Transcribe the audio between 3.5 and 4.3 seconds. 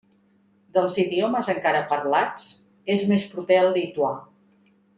al lituà.